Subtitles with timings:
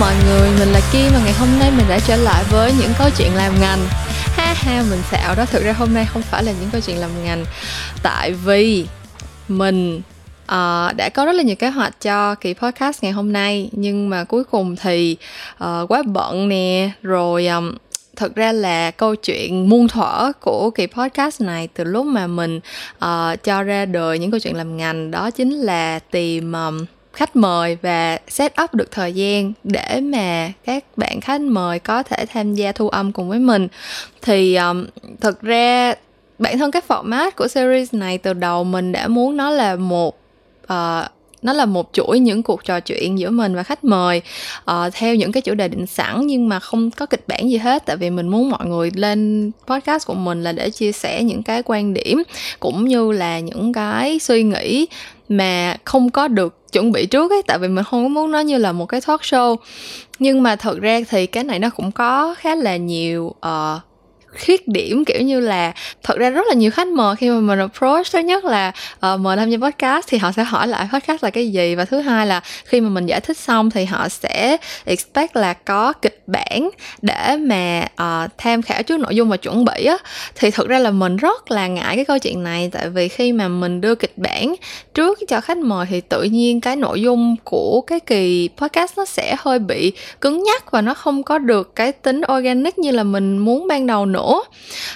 [0.00, 2.90] mọi người, mình là Kim và ngày hôm nay mình đã trở lại với những
[2.98, 3.78] câu chuyện làm ngành.
[4.36, 6.96] Ha ha, mình xạo đó, thực ra hôm nay không phải là những câu chuyện
[6.96, 7.44] làm ngành.
[8.02, 8.86] Tại vì
[9.48, 9.96] mình
[10.42, 13.70] uh, đã có rất là nhiều kế hoạch cho kỳ podcast ngày hôm nay.
[13.72, 15.16] Nhưng mà cuối cùng thì
[15.64, 17.74] uh, quá bận nè, rồi um,
[18.16, 22.60] thực ra là câu chuyện muôn thuở của kỳ podcast này từ lúc mà mình
[23.04, 27.36] uh, cho ra đời những câu chuyện làm ngành đó chính là tìm um, khách
[27.36, 32.26] mời và set up được thời gian để mà các bạn khách mời có thể
[32.26, 33.68] tham gia thu âm cùng với mình.
[34.22, 34.86] Thì um,
[35.20, 35.94] thực ra
[36.38, 40.18] bản thân cái format của series này từ đầu mình đã muốn nó là một
[40.64, 41.04] uh,
[41.42, 44.22] nó là một chuỗi những cuộc trò chuyện giữa mình và khách mời
[44.70, 47.56] uh, theo những cái chủ đề định sẵn nhưng mà không có kịch bản gì
[47.56, 47.86] hết.
[47.86, 51.42] Tại vì mình muốn mọi người lên podcast của mình là để chia sẻ những
[51.42, 52.22] cái quan điểm
[52.60, 54.86] cũng như là những cái suy nghĩ
[55.30, 58.40] mà không có được chuẩn bị trước ấy tại vì mình không có muốn nó
[58.40, 59.56] như là một cái talk show.
[60.18, 63.80] Nhưng mà thật ra thì cái này nó cũng có khá là nhiều uh,
[64.38, 67.58] khuyết điểm kiểu như là thật ra rất là nhiều khách mời khi mà mình
[67.58, 68.72] approach thứ nhất là
[69.12, 71.84] uh, mời tham gia podcast thì họ sẽ hỏi lại podcast là cái gì và
[71.84, 75.92] thứ hai là khi mà mình giải thích xong thì họ sẽ expect là có
[75.92, 76.70] kịch bản
[77.02, 79.96] để mà uh, tham khảo trước nội dung và chuẩn bị á.
[80.34, 83.32] Thì thật ra là mình rất là ngại cái câu chuyện này tại vì khi
[83.32, 84.54] mà mình đưa kịch bản
[84.94, 89.04] trước cho khách mời thì tự nhiên cái nội dung của cái kỳ podcast nó
[89.04, 93.02] sẽ hơi bị cứng nhắc và nó không có được cái tính organic như là
[93.02, 94.42] mình muốn ban đầu nữa nữa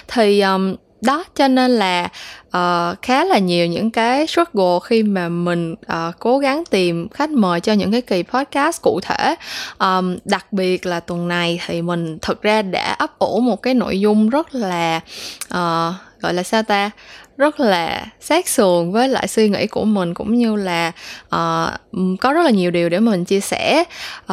[0.07, 2.09] thì um, đó cho nên là
[2.47, 7.29] uh, khá là nhiều những cái struggle khi mà mình uh, cố gắng tìm khách
[7.29, 9.35] mời cho những cái kỳ podcast cụ thể.
[9.79, 13.73] Um, đặc biệt là tuần này thì mình thực ra đã ấp ủ một cái
[13.73, 15.01] nội dung rất là
[15.45, 16.91] uh, gọi là sao ta?
[17.37, 20.91] Rất là sát sườn với lại suy nghĩ của mình cũng như là
[21.25, 23.83] uh, có rất là nhiều điều để mình chia sẻ.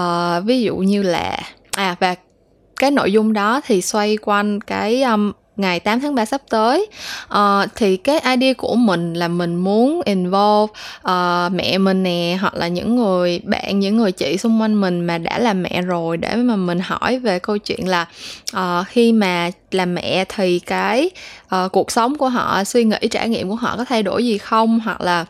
[0.01, 1.39] Uh, ví dụ như là
[1.77, 2.15] à và
[2.83, 6.87] cái nội dung đó thì xoay quanh cái um, ngày 8 tháng 3 sắp tới.
[7.35, 12.55] Uh, thì cái idea của mình là mình muốn involve uh, mẹ mình nè hoặc
[12.55, 16.17] là những người bạn những người chị xung quanh mình mà đã làm mẹ rồi
[16.17, 18.07] để mà mình hỏi về câu chuyện là
[18.57, 21.11] uh, khi mà làm mẹ thì cái
[21.55, 24.39] uh, cuộc sống của họ suy nghĩ trải nghiệm của họ có thay đổi gì
[24.39, 24.81] không?
[24.81, 25.25] Hoặc là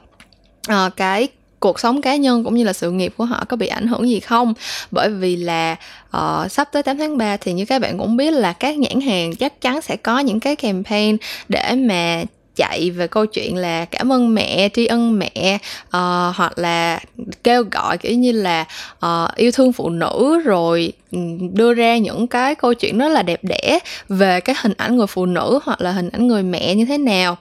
[0.71, 1.29] uh, cái
[1.62, 4.09] cuộc sống cá nhân cũng như là sự nghiệp của họ có bị ảnh hưởng
[4.09, 4.55] gì không?
[4.91, 5.77] Bởi vì là
[6.17, 9.00] uh, sắp tới 8 tháng 3 thì như các bạn cũng biết là các nhãn
[9.00, 11.17] hàng chắc chắn sẽ có những cái campaign
[11.49, 12.23] để mà
[12.57, 15.93] chạy về câu chuyện là cảm ơn mẹ tri ân mẹ uh,
[16.35, 17.01] hoặc là
[17.45, 18.65] kêu gọi kiểu như là
[19.07, 21.19] uh, yêu thương phụ nữ rồi ừ,
[21.53, 25.07] đưa ra những cái câu chuyện rất là đẹp đẽ về cái hình ảnh người
[25.07, 27.37] phụ nữ hoặc là hình ảnh người mẹ như thế nào.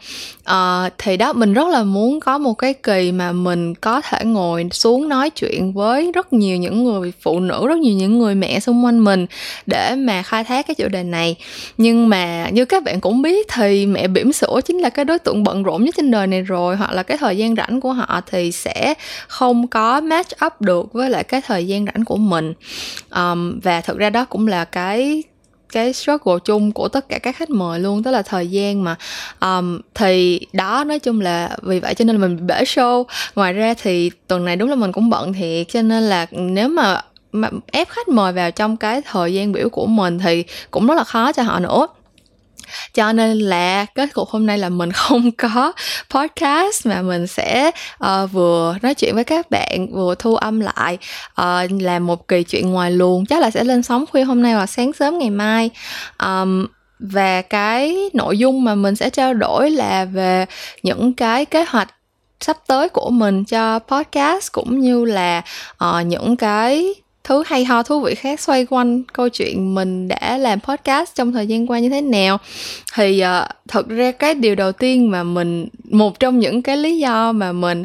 [0.52, 4.26] Uh, thì đó mình rất là muốn có một cái kỳ mà mình có thể
[4.26, 8.36] ngồi xuống nói chuyện với rất nhiều những người phụ nữ rất nhiều những người
[8.36, 9.26] mẹ xung quanh mình
[9.66, 11.36] để mà khai thác cái chủ đề này.
[11.78, 15.06] Nhưng mà như các bạn cũng biết thì mẹ bỉm sữa chính là cái cái
[15.06, 17.82] đối tượng bận rộn nhất trên đời này rồi hoặc là cái thời gian rảnh
[17.82, 18.94] của họ thì sẽ
[19.28, 22.54] không có match up được với lại cái thời gian rảnh của mình.
[23.16, 25.24] Um, và thực ra đó cũng là cái
[25.74, 28.96] cái struggle chung của tất cả các khách mời luôn tức là thời gian mà
[29.40, 33.04] um, thì đó nói chung là vì vậy cho nên là mình bể show.
[33.36, 36.70] Ngoài ra thì tuần này đúng là mình cũng bận thiệt cho nên là nếu
[36.70, 37.02] mà
[37.32, 40.96] mà ép khách mời vào trong cái thời gian biểu của mình thì cũng rất
[40.96, 41.88] là khó cho họ nữa
[42.94, 45.72] cho nên là kết cục hôm nay là mình không có
[46.10, 47.72] podcast mà mình sẽ
[48.06, 50.98] uh, vừa nói chuyện với các bạn vừa thu âm lại
[51.42, 53.26] uh, làm một kỳ chuyện ngoài luồng.
[53.26, 55.70] Chắc là sẽ lên sóng khuya hôm nay hoặc sáng sớm ngày mai.
[56.24, 56.68] Um,
[57.00, 60.46] và cái nội dung mà mình sẽ trao đổi là về
[60.84, 61.88] những cái kế hoạch
[62.40, 65.42] sắp tới của mình cho podcast cũng như là
[65.84, 66.94] uh, những cái
[67.24, 71.32] thứ hay ho thú vị khác xoay quanh câu chuyện mình đã làm podcast trong
[71.32, 72.38] thời gian qua như thế nào.
[72.94, 76.98] Thì uh, thật ra cái điều đầu tiên mà mình một trong những cái lý
[76.98, 77.84] do mà mình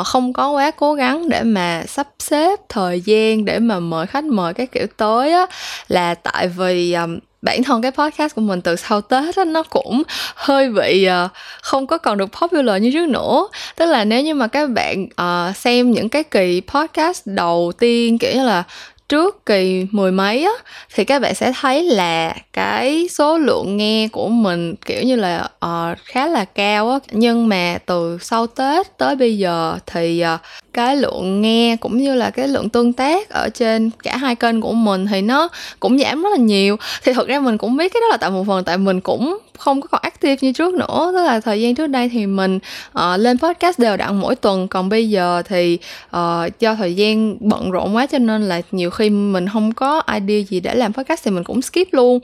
[0.00, 4.06] uh, không có quá cố gắng để mà sắp xếp thời gian để mà mời
[4.06, 5.46] khách mời cái kiểu tới á
[5.88, 9.62] là tại vì um, bản thân cái podcast của mình từ sau tết á nó
[9.62, 10.02] cũng
[10.34, 11.30] hơi bị uh,
[11.62, 13.48] không có còn được popular như trước nữa.
[13.76, 18.18] Tức là nếu như mà các bạn uh, xem những cái kỳ podcast đầu tiên
[18.18, 18.64] kiểu như là
[19.08, 20.52] trước kỳ mười mấy á
[20.94, 25.48] thì các bạn sẽ thấy là cái số lượng nghe của mình kiểu như là
[25.66, 26.98] uh, khá là cao á.
[27.10, 30.40] Nhưng mà từ sau tết tới bây giờ thì uh,
[30.78, 34.60] cái lượng nghe cũng như là cái lượng tương tác ở trên cả hai kênh
[34.60, 35.48] của mình thì nó
[35.80, 36.76] cũng giảm rất là nhiều.
[37.04, 39.38] Thì thực ra mình cũng biết cái đó là tại một phần tại mình cũng
[39.58, 41.12] không có còn active như trước nữa.
[41.14, 42.58] Tức là thời gian trước đây thì mình
[42.98, 44.68] uh, lên podcast đều đặn mỗi tuần.
[44.68, 45.78] Còn bây giờ thì
[46.16, 50.02] uh, do thời gian bận rộn quá cho nên là nhiều khi mình không có
[50.14, 52.18] idea gì để làm podcast thì mình cũng skip luôn.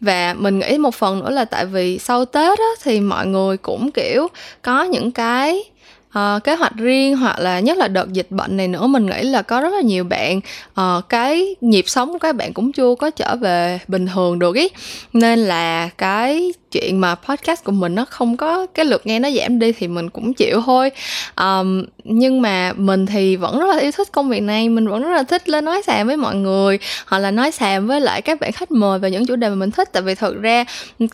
[0.00, 3.56] Và mình nghĩ một phần nữa là tại vì sau tết á, thì mọi người
[3.56, 4.28] cũng kiểu
[4.62, 5.64] có những cái
[6.18, 9.22] uh, kế hoạch riêng hoặc là nhất là đợt dịch bệnh này nữa mình nghĩ
[9.22, 10.40] là có rất là nhiều bạn
[10.80, 14.56] uh, cái nhịp sống của các bạn cũng chưa có trở về bình thường được
[14.56, 14.68] ý.
[15.12, 19.30] Nên là cái chuyện mà podcast của mình nó không có cái lượt nghe nó
[19.30, 20.90] giảm đi thì mình cũng chịu thôi.
[21.40, 25.02] Um, nhưng mà mình thì vẫn rất là yêu thích công việc này mình vẫn
[25.02, 28.22] rất là thích lên nói xàm với mọi người hoặc là nói xàm với lại
[28.22, 29.88] các bạn khách mời về những chủ đề mà mình thích.
[29.92, 30.64] Tại vì thực ra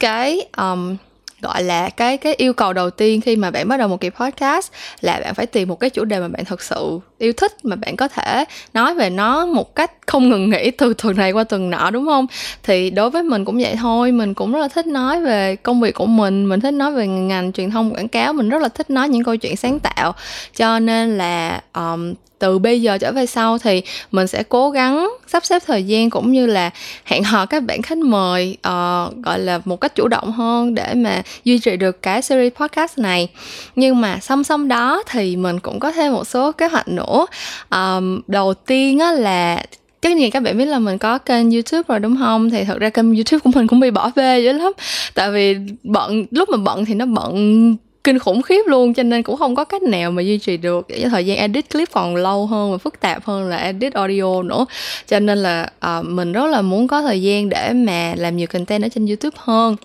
[0.00, 0.96] cái um,
[1.44, 4.10] gọi là cái cái yêu cầu đầu tiên khi mà bạn bắt đầu một kỳ
[4.10, 7.64] podcast là bạn phải tìm một cái chủ đề mà bạn thật sự yêu thích
[7.64, 8.44] mà bạn có thể
[8.74, 12.06] nói về nó một cách không ngừng nghỉ từ tuần này qua tuần nọ đúng
[12.06, 12.26] không?
[12.62, 15.80] Thì đối với mình cũng vậy thôi mình cũng rất là thích nói về công
[15.80, 18.68] việc của mình mình thích nói về ngành truyền thông quảng cáo mình rất là
[18.68, 20.14] thích nói những câu chuyện sáng tạo.
[20.56, 22.14] Cho nên là um,
[22.44, 23.82] từ bây giờ trở về sau thì
[24.12, 26.70] mình sẽ cố gắng sắp xếp thời gian cũng như là
[27.04, 30.94] hẹn hò các bạn khách mời uh, gọi là một cách chủ động hơn để
[30.94, 33.28] mà duy trì được cái series podcast này.
[33.76, 37.26] Nhưng mà song song đó thì mình cũng có thêm một số kế hoạch nữa.
[37.70, 39.62] Um, đầu tiên á là
[40.00, 42.50] tất nhiên các bạn biết là mình có kênh youtube rồi đúng không?
[42.50, 44.72] Thì thật ra kênh youtube của mình cũng bị bỏ bê dữ lắm.
[45.14, 49.22] Tại vì bận lúc mà bận thì nó bận kinh khủng khiếp luôn cho nên
[49.22, 50.86] cũng không có cách nào mà duy trì được.
[50.88, 54.42] Cái thời gian edit clip còn lâu hơn và phức tạp hơn là edit audio
[54.42, 54.66] nữa.
[55.06, 58.46] Cho nên là uh, mình rất là muốn có thời gian để mà làm nhiều
[58.46, 59.76] content ở trên youtube hơn.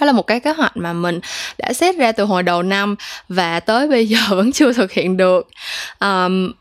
[0.00, 1.20] Đó là một cái kế hoạch mà mình
[1.58, 2.96] đã xét ra từ hồi đầu năm
[3.28, 5.48] và tới bây giờ vẫn chưa thực hiện được.
[6.00, 6.52] Um,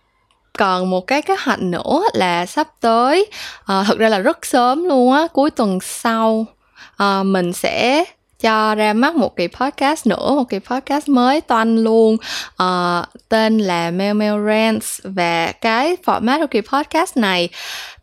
[0.58, 3.26] còn một cái kế hoạch nữa là sắp tới
[3.66, 6.46] ờ, uh, thực ra là rất sớm luôn á cuối tuần sau
[7.04, 8.06] uh, mình sẽ
[8.40, 12.18] cho ra mắt một kỳ podcast nữa một kỳ podcast mới toanh luôn.
[12.64, 15.00] Uh, tên là Mel Mel Rants.
[15.04, 17.50] Và cái format của kỳ podcast này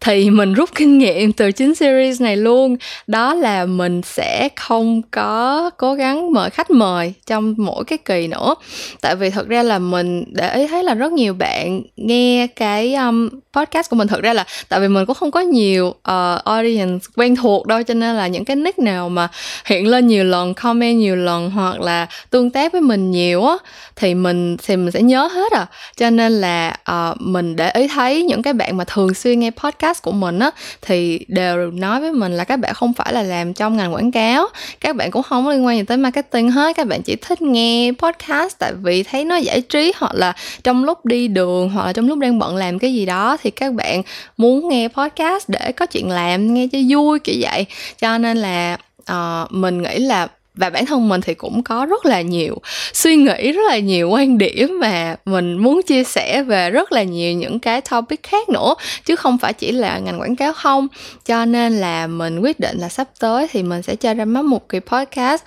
[0.00, 2.76] thì mình rút kinh nghiệm từ chính series này luôn.
[3.06, 8.26] Đó là mình sẽ không có cố gắng mời khách mời trong mỗi cái kỳ
[8.26, 8.54] nữa.
[9.00, 12.94] Tại vì thật ra là mình để ý thấy là rất nhiều bạn nghe cái
[12.94, 14.08] um, podcast của mình.
[14.08, 17.82] Thật ra là tại vì mình cũng không có nhiều uh, audience quen thuộc đâu
[17.82, 19.28] cho nên là những cái nick nào mà
[19.64, 23.54] hiện lên nhiều lần comment nhiều lần hoặc là tương tác với mình nhiều á
[23.96, 25.66] thì mình thì mình sẽ nhớ hết à.
[25.96, 29.50] Cho nên là uh, mình để ý thấy những cái bạn mà thường xuyên nghe
[29.50, 30.50] podcast podcast của mình á
[30.82, 34.12] thì đều nói với mình là các bạn không phải là làm trong ngành quảng
[34.12, 34.46] cáo.
[34.80, 36.76] Các bạn cũng không liên quan gì tới marketing hết.
[36.76, 40.32] Các bạn chỉ thích nghe podcast tại vì thấy nó giải trí hoặc là
[40.62, 43.50] trong lúc đi đường hoặc là trong lúc đang bận làm cái gì đó thì
[43.50, 44.02] các bạn
[44.36, 47.66] muốn nghe podcast để có chuyện làm nghe cho vui kiểu vậy.
[47.98, 48.76] Cho nên là
[49.12, 52.56] uh, mình nghĩ là và bản thân mình thì cũng có rất là nhiều
[52.92, 57.02] suy nghĩ rất là nhiều quan điểm mà mình muốn chia sẻ về rất là
[57.02, 58.74] nhiều những cái topic khác nữa
[59.04, 60.88] chứ không phải chỉ là ngành quảng cáo không.
[61.26, 64.44] Cho nên là mình quyết định là sắp tới thì mình sẽ cho ra mắt
[64.44, 65.42] một cái podcast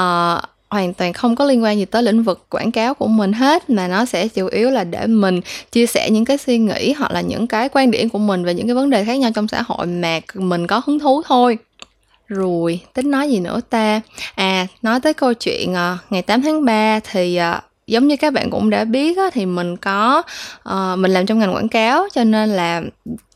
[0.00, 3.32] uh, hoàn toàn không có liên quan gì tới lĩnh vực quảng cáo của mình
[3.32, 5.40] hết mà nó sẽ chủ yếu là để mình
[5.72, 8.54] chia sẻ những cái suy nghĩ hoặc là những cái quan điểm của mình về
[8.54, 11.58] những cái vấn đề khác nhau trong xã hội mà mình có hứng thú thôi
[12.28, 14.00] rồi, tính nói gì nữa ta?
[14.34, 18.32] À, nói tới câu chuyện uh, ngày 8 tháng 3 thì uh, giống như các
[18.32, 20.22] bạn cũng đã biết á, thì mình có
[20.68, 22.82] uh, mình làm trong ngành quảng cáo cho nên là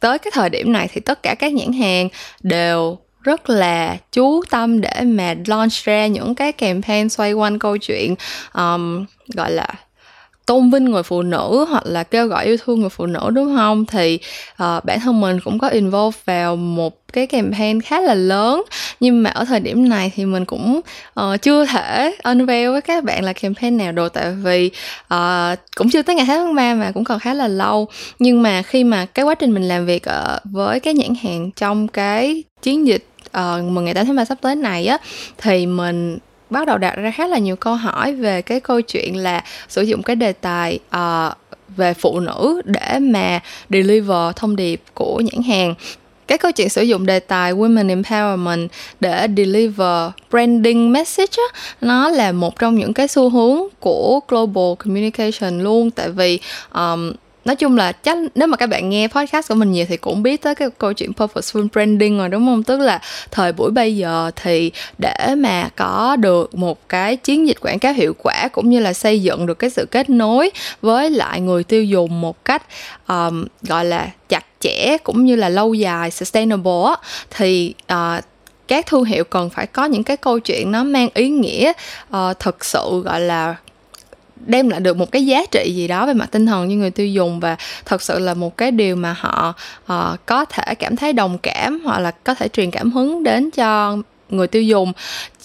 [0.00, 2.08] tới cái thời điểm này thì tất cả các nhãn hàng
[2.42, 7.76] đều rất là chú tâm để mà launch ra những cái campaign xoay quanh câu
[7.76, 8.14] chuyện
[8.54, 9.74] um, gọi là
[10.48, 13.56] tôn vinh người phụ nữ hoặc là kêu gọi yêu thương người phụ nữ đúng
[13.56, 13.86] không?
[13.86, 14.18] Thì
[14.52, 18.62] uh, bản thân mình cũng có involve vào một cái campaign khá là lớn.
[19.00, 20.80] Nhưng mà ở thời điểm này thì mình cũng
[21.20, 24.70] uh, chưa thể unveil với các bạn là campaign nào đồ tại vì
[25.14, 27.88] uh, cũng chưa tới ngày tháng ba mà cũng còn khá là lâu.
[28.18, 31.50] Nhưng mà khi mà cái quá trình mình làm việc uh, với cái nhãn hàng
[31.50, 34.98] trong cái chiến dịch uh, mừng ngày 8 tháng 3 sắp tới này á
[35.38, 36.18] thì mình
[36.50, 39.82] bắt đầu đặt ra khá là nhiều câu hỏi về cái câu chuyện là sử
[39.82, 41.32] dụng cái đề tài uh,
[41.76, 43.40] về phụ nữ để mà
[43.70, 45.74] deliver thông điệp của nhãn hàng.
[46.26, 48.68] Cái câu chuyện sử dụng đề tài women empowerment
[49.00, 54.74] để deliver branding message á, nó là một trong những cái xu hướng của global
[54.78, 55.90] communication luôn.
[55.90, 56.38] Tại vì
[56.74, 57.12] um,
[57.48, 60.22] nói chung là chắc nếu mà các bạn nghe podcast của mình nhiều thì cũng
[60.22, 62.62] biết tới cái câu chuyện purposeful branding rồi đúng không?
[62.62, 63.00] Tức là
[63.30, 67.92] thời buổi bây giờ thì để mà có được một cái chiến dịch quảng cáo
[67.92, 70.50] hiệu quả cũng như là xây dựng được cái sự kết nối
[70.82, 72.62] với lại người tiêu dùng một cách
[73.08, 76.94] um, gọi là chặt chẽ cũng như là lâu dài sustainable
[77.30, 78.24] thì uh,
[78.68, 81.72] các thương hiệu cần phải có những cái câu chuyện nó mang ý nghĩa
[82.16, 83.56] uh, thực sự gọi là
[84.46, 86.90] đem lại được một cái giá trị gì đó về mặt tinh thần như người
[86.90, 89.54] tiêu dùng và thật sự là một cái điều mà họ
[89.92, 93.50] uh, có thể cảm thấy đồng cảm hoặc là có thể truyền cảm hứng đến
[93.50, 93.96] cho
[94.30, 94.92] người tiêu dùng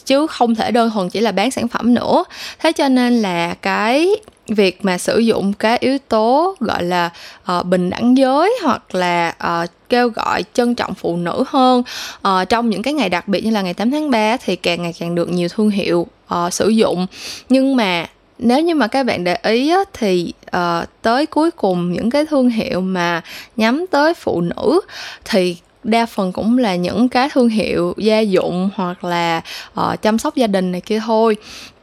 [0.05, 2.23] chứ không thể đơn thuần chỉ là bán sản phẩm nữa.
[2.59, 4.09] Thế cho nên là cái
[4.47, 7.09] việc mà sử dụng cái yếu tố gọi là
[7.57, 11.83] uh, bình đẳng giới hoặc là uh, kêu gọi trân trọng phụ nữ hơn
[12.27, 14.81] uh, trong những cái ngày đặc biệt như là ngày 8 tháng 3 thì càng
[14.81, 17.07] ngày càng được nhiều thương hiệu uh, sử dụng.
[17.49, 18.05] Nhưng mà
[18.39, 22.25] nếu như mà các bạn để ý á, thì uh, tới cuối cùng những cái
[22.25, 23.21] thương hiệu mà
[23.57, 24.81] nhắm tới phụ nữ
[25.25, 29.41] thì đa phần cũng là những cái thương hiệu gia dụng hoặc là
[29.79, 31.35] uh, chăm sóc gia đình này kia thôi.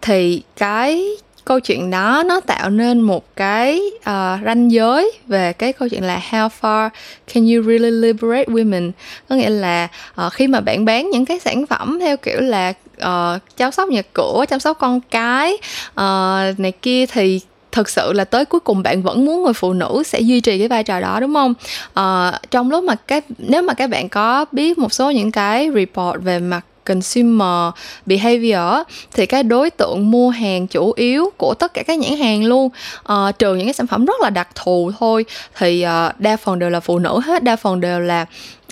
[0.02, 1.07] Thì cái
[1.45, 6.04] câu chuyện đó nó tạo nên một cái uh, ranh giới về cái câu chuyện
[6.04, 6.90] là how far
[7.35, 8.90] can you really liberate women?
[9.28, 9.88] Có nghĩa là
[10.26, 12.73] uh, khi mà bạn bán những cái sản phẩm theo kiểu là
[13.04, 15.52] uh, chăm sóc nhà cửa chăm sóc con cái.
[15.90, 17.40] Uh, này kia thì
[17.73, 20.59] thực sự là tới cuối cùng bạn vẫn muốn người phụ nữ sẽ duy trì
[20.59, 21.54] cái vai trò đó đúng không?
[22.00, 25.71] Uh, trong lúc mà cái nếu mà các bạn có biết một số những cái
[25.75, 27.73] report về mặt consumer
[28.07, 32.45] behavior thì cái đối tượng mua hàng chủ yếu của tất cả các nhãn hàng
[32.45, 32.69] luôn.
[33.12, 35.25] Uh, trừ những cái sản phẩm rất là đặc thù thôi
[35.59, 37.42] thì uh, đa phần đều là phụ nữ hết.
[37.45, 38.26] Đa phần đều là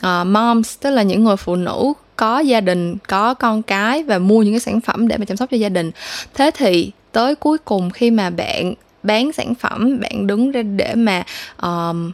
[0.07, 4.19] uh, moms tức là những người phụ nữ có gia đình có con cái và
[4.19, 5.91] mua những cái sản phẩm để mà chăm sóc cho gia đình.
[6.35, 10.95] Thế thì tới cuối cùng khi mà bạn bán sản phẩm bạn đứng ra để
[10.95, 11.25] mà
[11.63, 12.13] um,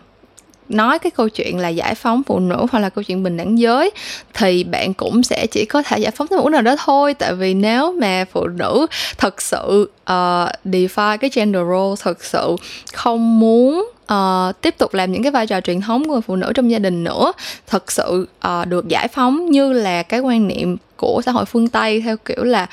[0.69, 3.59] nói cái câu chuyện là giải phóng phụ nữ hoặc là câu chuyện bình đẳng
[3.59, 3.91] giới
[4.35, 7.15] thì bạn cũng sẽ chỉ có thể giải phóng tới một nào đó thôi.
[7.15, 8.87] Tại vì nếu mà phụ nữ
[9.19, 12.57] thật sự uh, defy cái gender role thật sự
[12.93, 16.37] không muốn uh, tiếp tục làm những cái vai trò truyền thống của người phụ
[16.37, 17.33] nữ trong gia đình nữa.
[17.67, 21.69] Thật sự uh, được giải phóng như là cái quan niệm của xã hội phương
[21.69, 22.67] tây theo kiểu là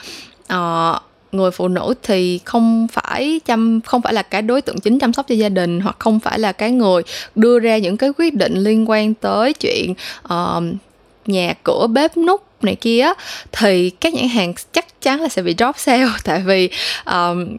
[0.53, 4.99] uh, người phụ nữ thì không phải chăm không phải là cái đối tượng chính
[4.99, 7.01] chăm sóc cho gia đình hoặc không phải là cái người
[7.35, 9.93] đưa ra những cái quyết định liên quan tới chuyện
[10.33, 10.63] uh,
[11.25, 13.07] nhà cửa bếp nút này kia
[13.51, 16.07] thì các nhãn hàng chắc chắn là sẽ bị drop sale.
[16.23, 16.69] Tại vì
[17.05, 17.57] um,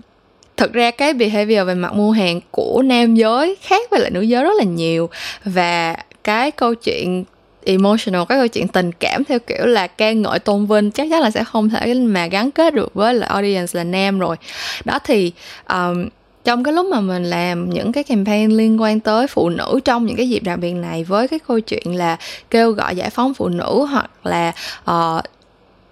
[0.63, 4.21] thực ra cái behavior về mặt mua hàng của nam giới khác với lại nữ
[4.21, 5.11] giới rất là nhiều.
[5.45, 7.25] Và cái câu chuyện
[7.65, 11.21] emotional cái câu chuyện tình cảm theo kiểu là ca ngợi tôn vinh chắc chắn
[11.21, 14.37] là sẽ không thể mà gắn kết được với lại audience là nam rồi.
[14.85, 15.33] Đó thì
[15.69, 16.09] um,
[16.45, 20.07] trong cái lúc mà mình làm những cái campaign liên quan tới phụ nữ trong
[20.07, 22.17] những cái dịp đặc biệt này với cái câu chuyện là
[22.51, 24.53] kêu gọi giải phóng phụ nữ hoặc là
[24.91, 25.25] uh,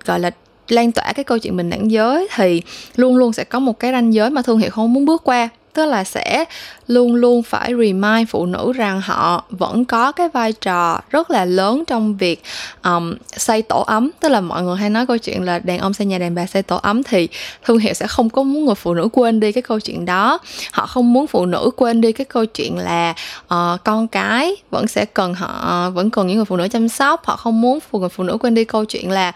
[0.04, 0.30] gọi là
[0.72, 2.62] lan tỏa cái câu chuyện bình đẳng giới thì
[2.96, 5.48] luôn luôn sẽ có một cái ranh giới mà thương hiệu không muốn bước qua.
[5.72, 6.44] Tức là sẽ
[6.86, 11.44] luôn luôn phải remind phụ nữ rằng họ vẫn có cái vai trò rất là
[11.44, 12.42] lớn trong việc
[12.84, 14.10] um, xây tổ ấm.
[14.20, 16.46] Tức là mọi người hay nói câu chuyện là đàn ông xây nhà đàn bà
[16.46, 17.28] xây tổ ấm thì
[17.64, 20.38] thương hiệu sẽ không có muốn người phụ nữ quên đi cái câu chuyện đó.
[20.72, 23.14] Họ không muốn phụ nữ quên đi cái câu chuyện là
[23.54, 26.88] uh, con cái vẫn sẽ cần họ ờ, vẫn cần những người phụ nữ chăm
[26.88, 27.24] sóc.
[27.24, 29.32] Họ không muốn phụ người phụ nữ quên đi câu chuyện là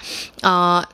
[0.46, 0.84] uh,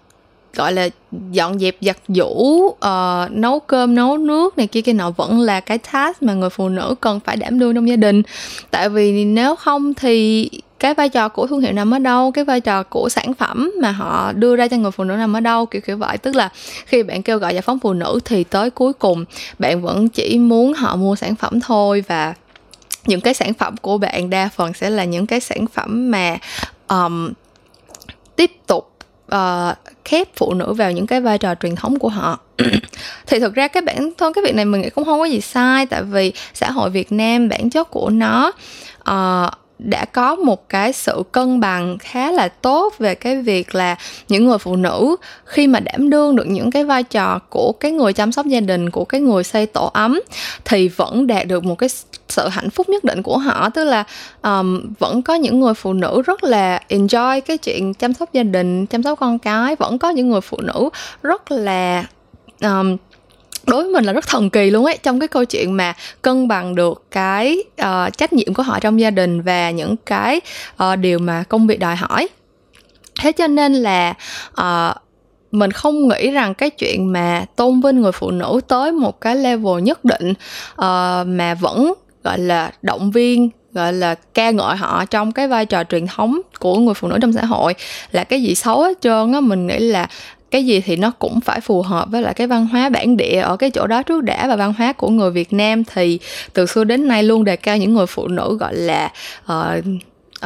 [0.54, 0.88] gọi là
[1.30, 5.60] dọn dẹp giặt giũ uh, nấu cơm nấu nước này kia kia nọ vẫn là
[5.60, 8.22] cái task mà người phụ nữ cần phải đảm đương trong gia đình.
[8.70, 12.44] Tại vì nếu không thì cái vai trò của thương hiệu nằm ở đâu cái
[12.44, 15.40] vai trò của sản phẩm mà họ đưa ra cho người phụ nữ nằm ở
[15.40, 16.18] đâu kiểu kiểu vậy.
[16.18, 16.48] Tức là
[16.86, 19.24] khi bạn kêu gọi giải phóng phụ nữ thì tới cuối cùng
[19.58, 22.34] bạn vẫn chỉ muốn họ mua sản phẩm thôi và
[23.06, 26.38] những cái sản phẩm của bạn đa phần sẽ là những cái sản phẩm mà
[26.88, 27.32] um,
[28.36, 28.92] tiếp tục
[29.34, 32.38] uh, khép phụ nữ vào những cái vai trò truyền thống của họ.
[33.26, 35.40] Thì thực ra cái bản thân cái việc này mình nghĩ cũng không có gì
[35.40, 38.52] sai tại vì xã hội Việt Nam bản chất của nó
[39.10, 39.52] uh,
[39.84, 43.96] đã có một cái sự cân bằng khá là tốt về cái việc là
[44.28, 47.92] những người phụ nữ khi mà đảm đương được những cái vai trò của cái
[47.92, 50.20] người chăm sóc gia đình của cái người xây tổ ấm
[50.64, 51.88] thì vẫn đạt được một cái
[52.28, 53.70] sự hạnh phúc nhất định của họ.
[53.70, 54.04] Tức là
[54.42, 58.42] um, vẫn có những người phụ nữ rất là enjoy cái chuyện chăm sóc gia
[58.42, 60.88] đình chăm sóc con cái vẫn có những người phụ nữ
[61.22, 62.04] rất là
[62.62, 62.96] um,
[63.66, 66.48] đối với mình là rất thần kỳ luôn ấy trong cái câu chuyện mà cân
[66.48, 70.40] bằng được cái uh, trách nhiệm của họ trong gia đình và những cái
[70.82, 72.28] uh, điều mà công việc đòi hỏi.
[73.20, 74.14] Thế cho nên là
[74.60, 74.96] uh,
[75.52, 79.36] mình không nghĩ rằng cái chuyện mà tôn vinh người phụ nữ tới một cái
[79.36, 85.04] level nhất định uh, mà vẫn gọi là động viên gọi là ca ngợi họ
[85.04, 87.74] trong cái vai trò truyền thống của người phụ nữ trong xã hội
[88.12, 90.08] là cái gì xấu hết trơn á mình nghĩ là
[90.50, 93.40] cái gì thì nó cũng phải phù hợp với lại cái văn hóa bản địa.
[93.40, 96.18] Ở cái chỗ đó trước đã và văn hóa của người Việt Nam thì
[96.52, 99.12] từ xưa đến nay luôn đề cao những người phụ nữ gọi là
[99.52, 99.84] uh,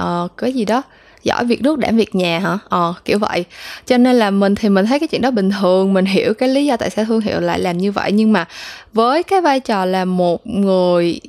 [0.01, 0.83] uh, cái gì đó
[1.23, 2.59] giỏi việc nước đảm việc nhà hả?
[2.69, 3.45] Ờ kiểu vậy.
[3.87, 6.49] Cho nên là mình thì mình thấy cái chuyện đó bình thường mình hiểu cái
[6.49, 8.13] lý do tại sao thương hiệu lại làm như vậy.
[8.13, 8.49] Nhưng mà
[8.93, 11.21] với cái vai trò là một người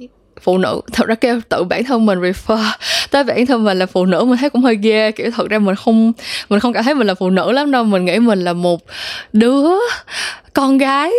[0.41, 0.81] phụ nữ.
[0.93, 2.71] Thật ra kêu tự bản thân mình refer
[3.11, 5.11] tới bản thân mình là phụ nữ mình thấy cũng hơi ghê.
[5.11, 6.13] Kiểu thật ra mình không
[6.49, 7.83] mình không cảm thấy mình là phụ nữ lắm đâu.
[7.83, 8.81] Mình nghĩ mình là một
[9.33, 9.69] đứa
[10.53, 11.11] con gái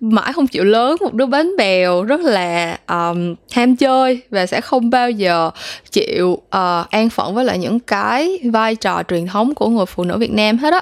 [0.00, 4.60] mãi không chịu lớn một đứa bánh bèo rất là um, ham chơi và sẽ
[4.60, 5.50] không bao giờ
[5.90, 10.04] chịu uh, an phận với lại những cái vai trò truyền thống của người phụ
[10.04, 10.80] nữ Việt Nam hết á.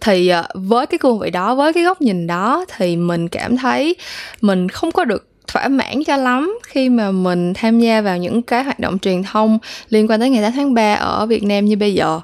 [0.00, 3.56] Thì uh, với cái cương vị đó với cái góc nhìn đó thì mình cảm
[3.56, 3.96] thấy
[4.40, 8.42] mình không có được thỏa mãn cho lắm khi mà mình tham gia vào những
[8.42, 11.64] cái hoạt động truyền thông liên quan tới ngày 8 tháng 3 ở Việt Nam
[11.64, 12.20] như bây giờ.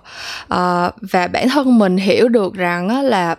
[0.48, 3.36] À, và bản thân mình hiểu được rằng là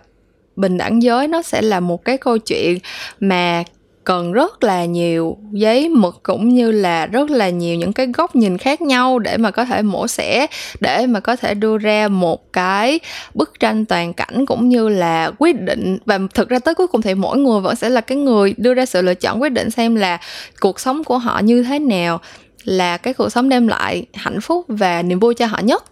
[0.56, 2.78] bình đẳng giới nó sẽ là một cái câu chuyện
[3.20, 3.64] mà
[4.06, 8.36] cần rất là nhiều giấy mực cũng như là rất là nhiều những cái góc
[8.36, 10.48] nhìn khác nhau để mà có thể mổ xẻ,
[10.80, 13.00] để mà có thể đưa ra một cái
[13.34, 15.98] bức tranh toàn cảnh cũng như là quyết định.
[16.06, 18.74] Và thực ra tới cuối cùng thì mỗi người vẫn sẽ là cái người đưa
[18.74, 20.20] ra sự lựa chọn quyết định xem là
[20.60, 22.20] cuộc sống của họ như thế nào,
[22.64, 25.84] là cái cuộc sống đem lại hạnh phúc và niềm vui cho họ nhất.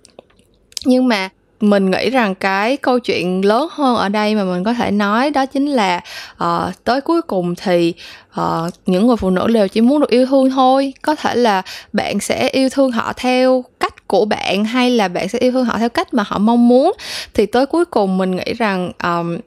[0.86, 1.29] Nhưng mà
[1.63, 5.32] mình nghĩ rằng cái câu chuyện lớn hơn ở đây mà mình có thể nói
[5.32, 6.01] đó chính là
[6.43, 7.93] uh, tới cuối cùng thì
[8.41, 10.93] uh, những người phụ nữ đều chỉ muốn được yêu thương thôi.
[11.01, 11.62] Có thể là
[11.93, 15.65] bạn sẽ yêu thương họ theo cách của bạn hay là bạn sẽ yêu thương
[15.65, 16.93] họ theo cách mà họ mong muốn.
[17.34, 19.38] Thì tới cuối cùng mình nghĩ rằng um,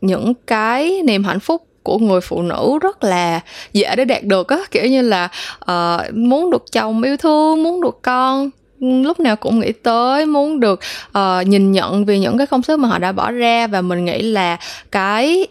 [0.00, 3.40] những cái niềm hạnh phúc của người phụ nữ rất là
[3.72, 4.58] dễ để đạt được á.
[4.70, 5.28] Kiểu như là
[5.70, 10.60] uh, muốn được chồng yêu thương muốn được con lúc nào cũng nghĩ tới muốn
[10.60, 10.80] được
[11.18, 14.04] uh, nhìn nhận vì những cái công sức mà họ đã bỏ ra và mình
[14.04, 14.58] nghĩ là
[14.90, 15.46] cái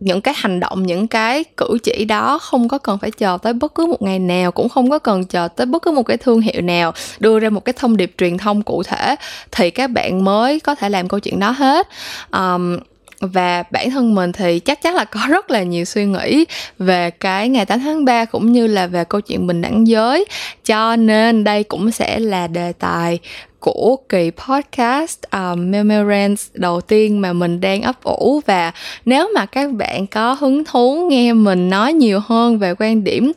[0.00, 3.52] những cái hành động những cái cử chỉ đó không có cần phải chờ tới
[3.52, 6.16] bất cứ một ngày nào cũng không có cần chờ tới bất cứ một cái
[6.16, 9.16] thương hiệu nào đưa ra một cái thông điệp truyền thông cụ thể
[9.50, 11.88] thì các bạn mới có thể làm câu chuyện đó hết.
[12.32, 12.78] Um,
[13.20, 16.44] và bản thân mình thì chắc chắn là có rất là nhiều suy nghĩ
[16.78, 20.24] về cái ngày 8 tháng 3 cũng như là về câu chuyện bình đẳng giới.
[20.64, 23.18] Cho nên đây cũng sẽ là đề tài
[23.60, 28.40] của kỳ podcast ờ, um, Memorance đầu tiên mà mình đang ấp ủ.
[28.46, 28.72] Và
[29.04, 33.32] nếu mà các bạn có hứng thú nghe mình nói nhiều hơn về quan điểm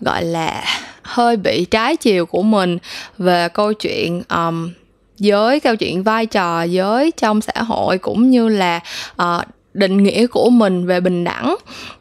[0.00, 0.64] gọi là
[1.02, 2.78] hơi bị trái chiều của mình
[3.18, 4.70] về câu chuyện um,
[5.18, 8.80] giới câu chuyện vai trò giới trong xã hội cũng như là
[9.22, 11.56] uh, định nghĩa của mình về bình đẳng.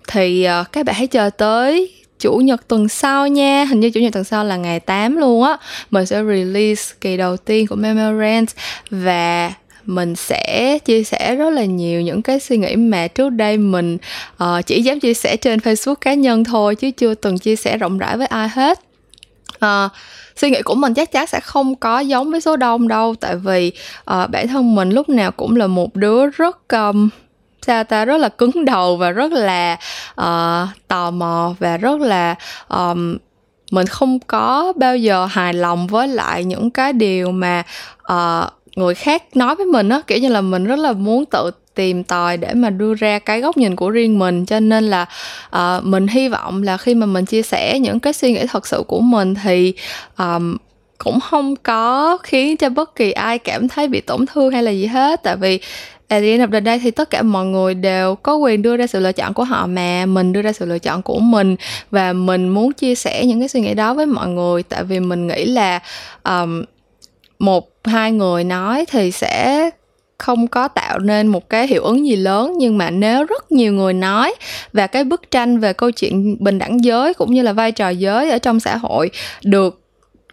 [0.08, 3.64] Thì uh, các bạn hãy chờ tới chủ nhật tuần sau nha.
[3.64, 5.58] Hình như chủ nhật tuần sau là ngày 8 luôn á.
[5.92, 8.50] Mình sẽ release kỳ đầu tiên của Memorand
[8.90, 9.54] và
[9.86, 13.98] mình sẽ chia sẻ rất là nhiều những cái suy nghĩ mà trước đây mình
[14.44, 17.78] uh, chỉ dám chia sẻ trên Facebook cá nhân thôi chứ chưa từng chia sẻ
[17.78, 18.80] rộng rãi với ai hết.
[19.56, 19.92] Uh,
[20.36, 23.16] suy nghĩ của mình chắc chắn sẽ không có giống với số đông đâu.
[23.20, 27.10] Tại vì uh, bản thân mình lúc nào cũng là một đứa rất um,
[27.62, 29.78] sao ta rất là cứng đầu và rất là
[30.22, 32.36] uh, tò mò và rất là
[32.70, 33.18] um,
[33.72, 37.64] mình không có bao giờ hài lòng với lại những cái điều mà
[38.14, 40.02] uh, người khác nói với mình á.
[40.08, 43.42] Kiểu như là mình rất là muốn tự tìm tòi để mà đưa ra cái
[43.42, 44.46] góc nhìn của riêng mình.
[44.46, 45.06] Cho nên là
[45.56, 48.68] uh, mình hy vọng là khi mà mình chia sẻ những cái suy nghĩ thật
[48.68, 49.74] sự của mình thì
[50.18, 50.58] um,
[50.98, 54.72] cũng không có khiến cho bất kỳ ai cảm thấy bị tổn thương hay là
[54.72, 55.24] gì hết.
[55.24, 55.60] Tại vì
[56.08, 58.78] at the end of the day thì tất cả mọi người đều có quyền đưa
[58.78, 61.56] ra sự lựa chọn của họ mà mình đưa ra sự lựa chọn của mình
[61.92, 64.64] và mình muốn chia sẻ những cái suy nghĩ đó với mọi người.
[64.64, 65.80] Tại vì mình nghĩ là
[66.24, 66.64] um,
[67.40, 69.70] một hai người nói thì sẽ
[70.18, 73.74] không có tạo nên một cái hiệu ứng gì lớn nhưng mà nếu rất nhiều
[73.74, 74.36] người nói
[74.74, 77.90] và cái bức tranh về câu chuyện bình đẳng giới cũng như là vai trò
[77.90, 79.10] giới ở trong xã hội
[79.44, 79.82] được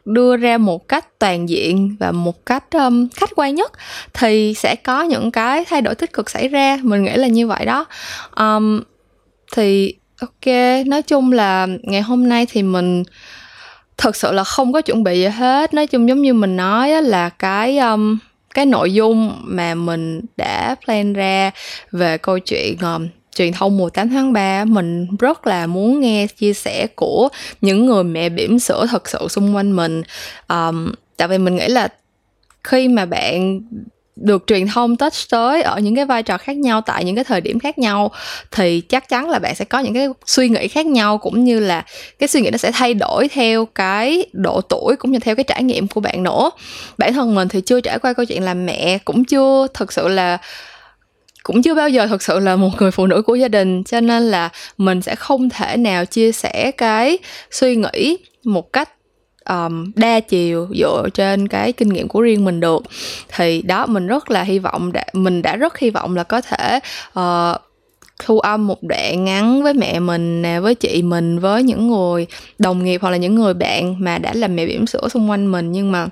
[0.05, 3.73] đưa ra một cách toàn diện và một cách um, khách quan nhất
[4.12, 6.79] thì sẽ có những cái thay đổi tích cực xảy ra.
[6.83, 7.87] Mình nghĩ là như vậy đó.
[8.37, 8.83] Um,
[9.53, 10.55] thì ok
[10.87, 13.03] nói chung là ngày hôm nay thì mình
[13.97, 15.75] thật sự là không có chuẩn bị gì hết.
[15.75, 18.18] Nói chung giống như mình nói là cái um,
[18.55, 21.51] cái nội dung mà mình đã plan ra
[21.93, 26.27] về câu chuyện um, truyền thông mùa 8 tháng 3 mình rất là muốn nghe
[26.27, 27.29] chia sẻ của
[27.61, 30.03] những người mẹ bỉm sữa thật sự xung quanh mình.
[30.49, 31.88] Um, tại vì mình nghĩ là
[32.65, 33.61] khi mà bạn
[34.16, 37.25] được truyền thông touch tới ở những cái vai trò khác nhau tại những cái
[37.25, 38.11] thời điểm khác nhau,
[38.51, 41.61] thì chắc chắn là bạn sẽ có những cái suy nghĩ khác nhau, cũng như
[41.61, 41.85] là
[42.18, 45.44] cái suy nghĩ nó sẽ thay đổi theo cái độ tuổi cũng như theo cái
[45.44, 46.51] trải nghiệm của bạn nữa.
[46.98, 50.09] Bản thân mình thì chưa trải qua câu chuyện làm mẹ cũng chưa thực sự
[50.09, 50.38] là,
[51.42, 54.01] cũng chưa bao giờ thực sự là một người phụ nữ của gia đình, cho
[54.01, 54.48] nên là
[54.79, 57.18] mình sẽ không thể nào chia sẻ cái
[57.51, 58.88] suy nghĩ một cách
[59.48, 62.83] um, đa chiều dựa trên cái kinh nghiệm của riêng mình được.
[63.37, 66.40] Thì đó mình rất là hy vọng đã, mình đã rất hy vọng là có
[66.40, 66.81] thể
[67.18, 67.61] uh,
[68.24, 72.26] thu âm một đoạn ngắn với mẹ mình nè với chị mình với những người
[72.59, 75.52] đồng nghiệp hoặc là những người bạn mà đã làm mẹ bỉm sữa xung quanh
[75.52, 75.72] mình.
[75.72, 76.07] Nhưng mà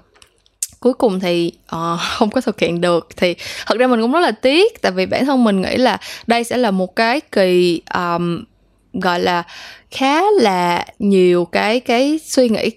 [0.80, 3.08] cuối cùng thì uh, không có thực hiện được.
[3.16, 3.34] Thì
[3.66, 6.44] thật ra mình cũng rất là tiếc tại vì bản thân mình nghĩ là đây
[6.44, 8.44] sẽ là một cái kỳ um,
[8.92, 9.42] gọi là
[9.90, 12.70] khá là nhiều cái cái suy nghĩ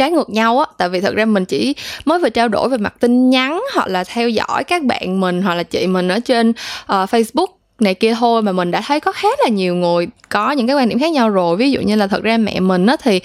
[0.00, 0.66] trái ngược nhau á.
[0.78, 3.88] Tại vì thật ra mình chỉ mới vừa trao đổi về mặt tin nhắn hoặc
[3.88, 6.54] là theo dõi các bạn mình hoặc là chị mình ở trên uh,
[6.86, 7.46] facebook
[7.80, 10.76] này kia thôi mà mình đã thấy có khá là nhiều người có những cái
[10.76, 11.56] quan điểm khác nhau rồi.
[11.56, 13.20] Ví dụ như là thật ra mẹ mình á thì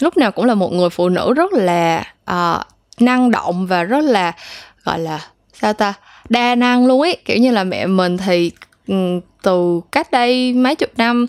[0.00, 2.62] lúc nào cũng là một người phụ nữ rất là uh,
[3.00, 4.32] năng động và rất là
[4.84, 5.20] gọi là
[5.60, 5.94] sao ta
[6.28, 7.16] đa năng luôn ấy.
[7.24, 8.50] Kiểu như là mẹ mình thì
[9.42, 11.26] từ cách đây mấy chục năm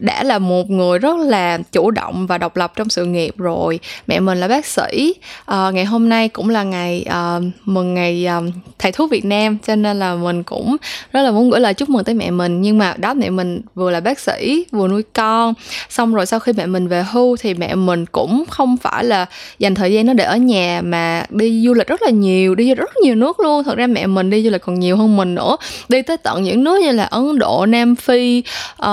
[0.00, 3.80] đã là một người rất là chủ động và độc lập trong sự nghiệp rồi.
[4.06, 5.14] Mẹ mình là bác sĩ.
[5.46, 8.40] À, ngày hôm nay cũng là ngày à, mừng ngày à,
[8.78, 10.76] thầy thuốc Việt Nam cho nên là mình cũng
[11.12, 12.62] rất là muốn gửi lời chúc mừng tới mẹ mình.
[12.62, 15.54] Nhưng mà đó mẹ mình vừa là bác sĩ vừa nuôi con.
[15.88, 19.26] Xong rồi sau khi mẹ mình về hưu thì mẹ mình cũng không phải là
[19.58, 22.74] dành thời gian nó để ở nhà mà đi du lịch rất là nhiều đi
[22.74, 23.64] rất nhiều nước luôn.
[23.64, 25.56] Thật ra mẹ mình đi du lịch còn nhiều hơn mình nữa.
[25.88, 28.42] Đi tới tận những nước như là Ấn Độ Nam Phi
[28.82, 28.88] uh,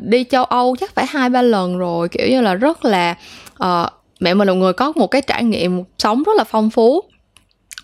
[0.00, 2.08] đi châu châu Âu chắc phải hai ba lần rồi.
[2.08, 3.14] Kiểu như là rất là
[3.64, 3.88] uh,
[4.20, 7.00] mẹ mình là người có một cái trải nghiệm sống rất là phong phú.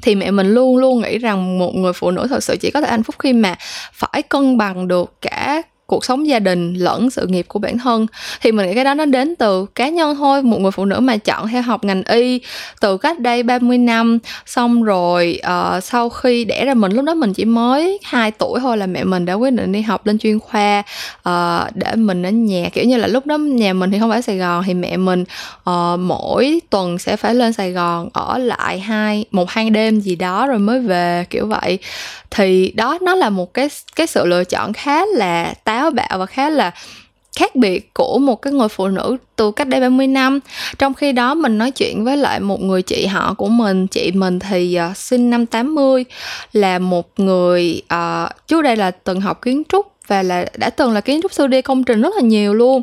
[0.02, 2.80] Thì mẹ mình luôn luôn nghĩ rằng một người phụ nữ thật sự chỉ có
[2.80, 3.56] thể hạnh phúc khi mà
[3.92, 8.06] phải cân bằng được cả cuộc sống gia đình lẫn sự nghiệp của bản thân.
[8.40, 11.00] Thì mình nghĩ cái đó nó đến từ cá nhân thôi một người phụ nữ
[11.00, 12.40] mà chọn theo học ngành y
[12.80, 14.18] từ cách đây 30 năm.
[14.46, 18.60] Xong rồi uh, sau khi đẻ ra mình lúc đó mình chỉ mới 2 tuổi
[18.60, 20.82] thôi là mẹ mình đã quyết định đi học lên chuyên khoa
[21.28, 22.68] uh, để mình ở nhà.
[22.72, 25.24] Kiểu như là lúc đó nhà mình thì không phải Sài Gòn thì mẹ mình
[25.70, 30.16] uh, mỗi tuần sẽ phải lên Sài Gòn ở lại hai một hai đêm gì
[30.16, 31.78] đó rồi mới về kiểu vậy.
[32.30, 36.26] Thì đó nó là một cái cái sự lựa chọn khá là táo bạo và
[36.26, 36.70] khá là
[37.36, 40.40] khác biệt của một cái người phụ nữ từ cách đây 30 năm.
[40.78, 43.86] Trong khi đó mình nói chuyện với lại một người chị họ của mình.
[43.86, 46.04] Chị mình thì uh, sinh năm 80
[46.52, 50.92] Là một người uh, Trước đây là từng học kiến trúc Và là đã từng
[50.92, 52.82] là kiến trúc sư đi công trình rất là nhiều luôn.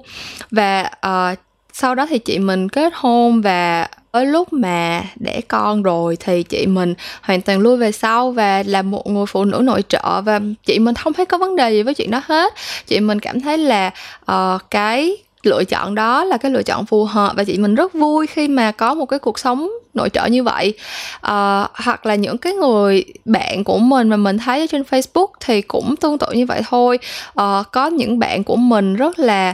[0.51, 1.37] Và uh,
[1.73, 6.43] sau đó thì chị mình kết hôn và tới lúc mà đẻ con rồi thì
[6.43, 10.21] chị mình hoàn toàn lui về sau và là một người phụ nữ nội trợ
[10.21, 12.53] và chị mình không thấy có vấn đề gì với chuyện đó hết.
[12.87, 13.91] Chị mình cảm thấy là
[14.31, 17.93] uh, cái lựa chọn đó là cái lựa chọn phù hợp và chị mình rất
[17.93, 20.73] vui khi mà có một cái cuộc sống nội trợ như vậy.
[21.17, 25.27] Uh, hoặc là những cái người bạn của mình mà mình thấy ở trên Facebook
[25.39, 26.99] thì cũng tương tự như vậy thôi.
[27.41, 29.53] Uh, có những bạn của mình rất là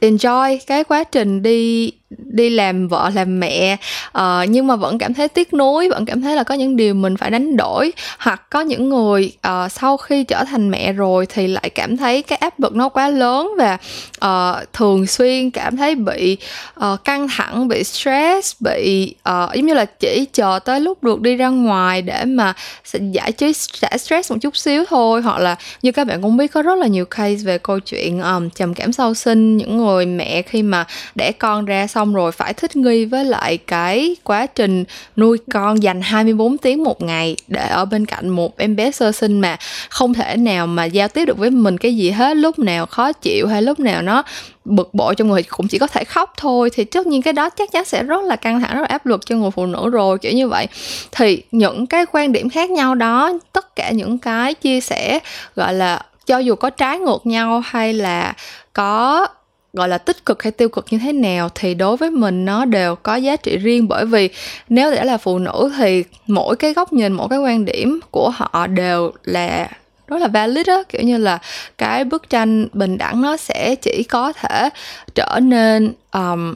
[0.00, 3.76] enjoy cái quá trình đi đi làm vợ làm mẹ
[4.18, 6.94] uh, nhưng mà vẫn cảm thấy tiếc nuối vẫn cảm thấy là có những điều
[6.94, 7.92] mình phải đánh đổi.
[8.18, 12.22] Hoặc có những người uh, sau khi trở thành mẹ rồi thì lại cảm thấy
[12.22, 13.78] cái áp lực nó quá lớn và
[14.24, 16.36] uh, thường xuyên cảm thấy bị
[16.80, 21.20] uh, căng thẳng bị stress bị uh, giống như là chỉ chờ tới lúc được
[21.20, 22.54] đi ra ngoài để mà
[22.90, 25.22] giải trí giải stress một chút xíu thôi.
[25.22, 28.20] Hoặc là như các bạn cũng biết có rất là nhiều case về câu chuyện
[28.20, 29.56] um, trầm cảm sau sinh.
[29.56, 33.24] Những người mẹ khi mà đẻ con ra xong xong rồi phải thích nghi với
[33.24, 34.84] lại cái quá trình
[35.16, 39.12] nuôi con dành 24 tiếng một ngày để ở bên cạnh một em bé sơ
[39.12, 39.56] sinh mà
[39.88, 42.36] không thể nào mà giao tiếp được với mình cái gì hết.
[42.36, 44.22] Lúc nào khó chịu hay lúc nào nó
[44.64, 46.70] bực bội trong người cũng chỉ có thể khóc thôi.
[46.74, 49.06] Thì tất nhiên cái đó chắc chắn sẽ rất là căng thẳng, rất là áp
[49.06, 50.66] lực cho người phụ nữ rồi, kiểu như vậy.
[51.12, 55.18] Thì những cái quan điểm khác nhau đó, tất cả những cái chia sẻ,
[55.56, 58.34] gọi là, cho dù có trái ngược nhau hay là
[58.72, 59.26] có
[59.72, 62.64] gọi là tích cực hay tiêu cực như thế nào thì đối với mình nó
[62.64, 63.88] đều có giá trị riêng.
[63.88, 64.28] Bởi vì
[64.68, 68.30] nếu để là phụ nữ thì mỗi cái góc nhìn mỗi cái quan điểm của
[68.30, 69.68] họ đều là
[70.06, 70.82] rất là valid á.
[70.88, 71.38] Kiểu như là
[71.78, 74.68] cái bức tranh bình đẳng nó sẽ chỉ có thể
[75.14, 76.54] trở nên um,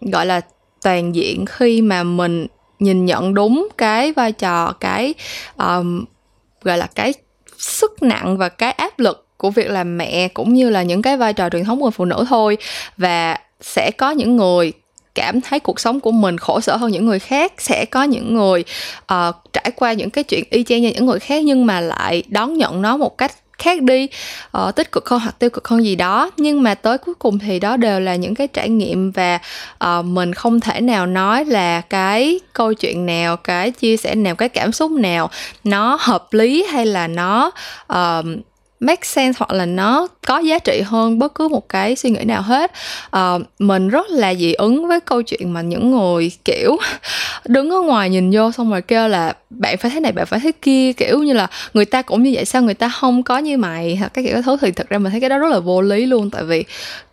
[0.00, 0.40] gọi là
[0.82, 2.46] toàn diện khi mà mình
[2.78, 5.14] nhìn nhận đúng cái vai trò cái
[5.56, 6.04] um,
[6.62, 7.14] gọi là cái
[7.58, 11.16] sức nặng và cái áp lực của việc làm mẹ cũng như là những cái
[11.16, 12.58] vai trò truyền thống của phụ nữ thôi.
[12.96, 14.72] Và sẽ có những người
[15.14, 17.52] cảm thấy cuộc sống của mình khổ sở hơn những người khác.
[17.58, 18.64] Sẽ có những người
[19.12, 22.22] uh, trải qua những cái chuyện y chang như những người khác nhưng mà lại
[22.28, 24.08] đón nhận nó một cách khác đi
[24.58, 26.30] uh, tích cực hơn hoặc tiêu cực hơn gì đó.
[26.36, 29.38] Nhưng mà tới cuối cùng thì đó đều là những cái trải nghiệm và
[29.84, 34.34] uh, mình không thể nào nói là cái câu chuyện nào cái chia sẻ nào
[34.34, 35.30] cái cảm xúc nào
[35.64, 37.50] nó hợp lý hay là nó
[37.92, 38.26] uh,
[38.80, 42.24] make sense hoặc là nó có giá trị hơn bất cứ một cái suy nghĩ
[42.24, 42.72] nào hết.
[43.16, 46.76] Uh, mình rất là dị ứng với câu chuyện mà những người kiểu
[47.46, 50.40] đứng ở ngoài nhìn vô xong rồi kêu là bạn phải thế này bạn phải
[50.40, 52.44] thế kia kiểu như là người ta cũng như vậy.
[52.44, 53.96] Sao người ta không có như mày?
[53.96, 56.06] Hoặc cái kiểu thứ thì thật ra mình thấy cái đó rất là vô lý
[56.06, 56.64] luôn tại vì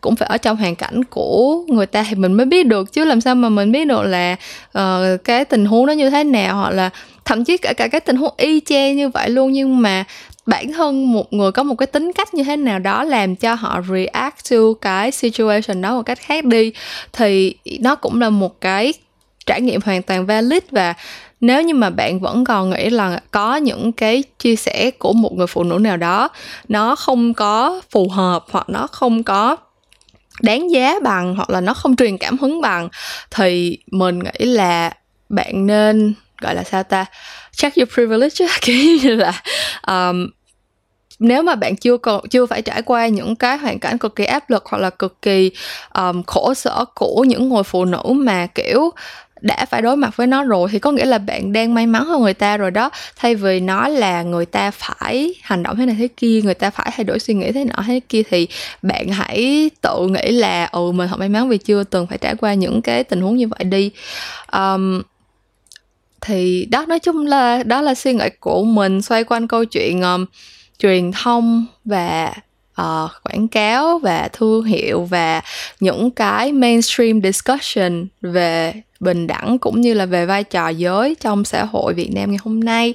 [0.01, 3.05] cũng phải ở trong hoàn cảnh của người ta thì mình mới biết được chứ
[3.05, 4.35] làm sao mà mình biết được là
[4.77, 6.89] uh, cái tình huống nó như thế nào hoặc là
[7.25, 9.51] thậm chí cả cả cái tình huống y chang như vậy luôn.
[9.51, 10.03] Nhưng mà
[10.45, 13.53] bản thân một người có một cái tính cách như thế nào đó làm cho
[13.53, 16.71] họ react to cái situation đó một cách khác đi,
[17.13, 18.93] thì nó cũng là một cái
[19.45, 20.63] trải nghiệm hoàn toàn valid.
[20.71, 20.93] Và
[21.41, 25.33] nếu như mà bạn vẫn còn nghĩ là có những cái chia sẻ của một
[25.33, 26.29] người phụ nữ nào đó,
[26.67, 29.55] nó không có phù hợp hoặc nó không có
[30.41, 32.89] đáng giá bằng hoặc là nó không truyền cảm hứng bằng,
[33.31, 34.91] thì mình nghĩ là
[35.29, 37.05] bạn nên, gọi là sao ta
[37.55, 39.41] check your privilege kiểu như là
[39.87, 40.27] um,
[41.19, 44.25] nếu mà bạn chưa còn chưa phải trải qua những cái hoàn cảnh cực kỳ
[44.25, 45.51] áp lực hoặc là cực kỳ
[45.93, 48.91] um, khổ sở của những người phụ nữ mà kiểu
[49.41, 52.05] đã phải đối mặt với nó rồi thì có nghĩa là bạn đang may mắn
[52.05, 52.89] hơn người ta rồi đó.
[53.15, 56.69] Thay vì nói là người ta phải hành động thế này thế kia người ta
[56.69, 58.47] phải thay đổi suy nghĩ thế nọ thế kia thì
[58.81, 62.35] bạn hãy tự nghĩ là ừ mình thật may mắn vì chưa từng phải trải
[62.35, 63.91] qua những cái tình huống như vậy đi.
[64.51, 65.01] Um,
[66.25, 70.01] thì đó nói chung là đó là suy nghĩ của mình xoay quanh câu chuyện
[70.01, 70.25] um,
[70.79, 72.33] truyền thông và
[72.81, 75.41] uh, quảng cáo và thương hiệu và
[75.79, 81.45] những cái mainstream discussion về bình đẳng cũng như là về vai trò giới trong
[81.45, 82.93] xã hội Việt Nam ngày hôm nay.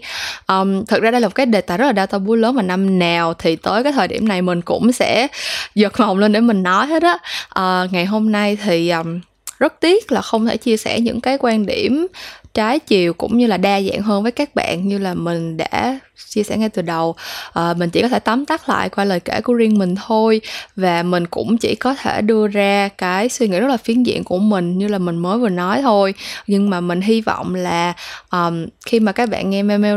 [0.49, 2.63] Um, thực ra đây là một cái đề tài rất là đa tabu lớn mà
[2.63, 5.27] năm nào thì tới cái thời điểm này mình cũng sẽ
[5.75, 7.19] giật mộng lên để mình nói hết á.
[7.61, 9.21] Uh, ngày hôm nay thì um,
[9.59, 12.07] rất tiếc là không thể chia sẻ những cái quan điểm
[12.55, 15.99] trái chiều cũng như là đa dạng hơn với các bạn như là mình đã
[16.29, 17.15] chia sẻ ngay từ đầu.
[17.53, 20.41] À, mình chỉ có thể tóm tắt lại qua lời kể của riêng mình thôi
[20.77, 24.25] và mình cũng chỉ có thể đưa ra cái suy nghĩ rất là phiến diện
[24.25, 26.15] của mình như là mình mới vừa nói thôi.
[26.47, 27.95] Nhưng mà mình hy vọng là
[28.31, 29.97] um, khi mà các bạn nghe Memo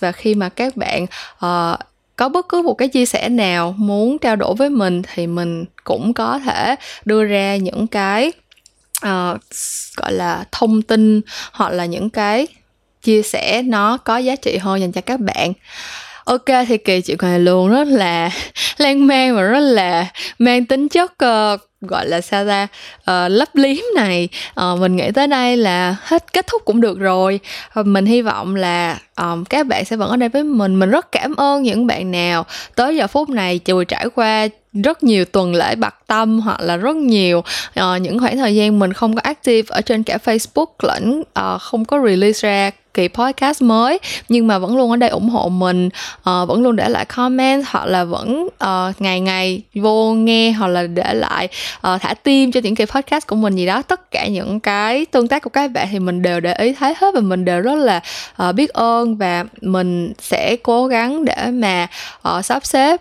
[0.00, 1.06] và khi mà các bạn
[1.46, 1.78] uh,
[2.16, 5.64] có bất cứ một cái chia sẻ nào muốn trao đổi với mình thì mình
[5.84, 8.32] cũng có thể đưa ra những cái
[9.06, 9.40] uh,
[9.96, 11.20] gọi là thông tin
[11.52, 12.46] hoặc là những cái
[13.02, 15.52] chia sẻ nó có giá trị hơn dành cho các bạn.
[16.24, 18.30] Ok thì kỳ chuyện này luôn rất là
[18.76, 20.06] lan man và rất là
[20.38, 22.68] mang tính chất uh, gọi là sao ra uh,
[23.04, 24.28] ờ, lấp liếm này.
[24.60, 27.40] Uh, mình nghĩ tới đây là hết kết thúc cũng được rồi.
[27.80, 30.78] Uh, mình hy vọng là um, các bạn sẽ vẫn ở đây với mình.
[30.78, 34.48] Mình rất cảm ơn những bạn nào tới giờ phút này vừa trải qua
[34.82, 38.78] rất nhiều tuần lễ bạc tâm hoặc là rất nhiều uh, những khoảng thời gian
[38.78, 43.08] mình không có active ở trên cả Facebook lẫn uh, không có release ra kỳ
[43.08, 43.98] podcast mới.
[44.28, 45.86] Nhưng mà vẫn luôn ở đây ủng hộ mình
[46.18, 50.68] uh, vẫn luôn để lại comment hoặc là vẫn uh, ngày ngày vô nghe hoặc
[50.68, 53.82] là để lại uh, thả tim cho những kỳ podcast của mình gì đó.
[53.82, 56.94] Tất cả những cái tương tác của các bạn thì mình đều để ý thấy
[56.98, 58.00] hết và mình đều rất là
[58.48, 61.86] uh, biết ơn và mình sẽ cố gắng để mà
[62.28, 63.00] uh, sắp xếp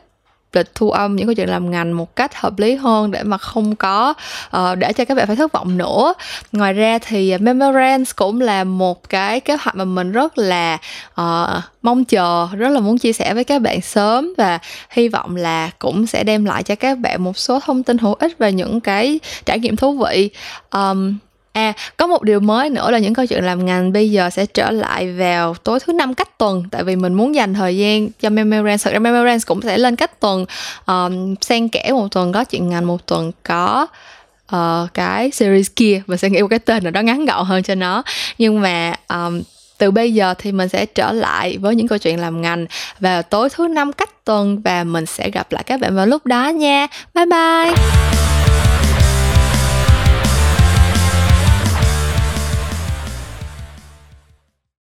[0.56, 3.38] lịch thu âm những câu chuyện làm ngành một cách hợp lý hơn để mà
[3.38, 4.14] không có
[4.58, 6.14] uh, để cho các bạn phải thất vọng nữa.
[6.52, 10.78] Ngoài ra thì Memorance cũng là một cái kế hoạch mà mình rất là
[11.22, 15.36] uh, mong chờ rất là muốn chia sẻ với các bạn sớm và hy vọng
[15.36, 18.50] là cũng sẽ đem lại cho các bạn một số thông tin hữu ích và
[18.50, 20.30] những cái trải nghiệm thú vị.
[20.72, 21.18] Um,
[21.56, 24.46] À, có một điều mới nữa là những câu chuyện làm ngành bây giờ sẽ
[24.46, 28.10] trở lại vào tối thứ năm cách tuần tại vì mình muốn dành thời gian
[28.20, 28.84] cho Memorance.
[28.84, 30.46] Thật ra Memorance cũng sẽ lên cách tuần
[30.86, 33.88] um, xen kẽ một tuần có chuyện ngành một tuần có
[34.56, 37.64] uh, cái series kia mình sẽ nghĩ một cái tên nào đó ngắn gọn hơn
[37.64, 38.04] cho nó.
[38.38, 39.42] Nhưng mà um,
[39.78, 42.66] từ bây giờ thì mình sẽ trở lại với những câu chuyện làm ngành
[43.00, 46.26] vào tối thứ năm cách tuần và mình sẽ gặp lại các bạn vào lúc
[46.26, 46.88] đó nha.
[47.14, 48.15] Bye bye!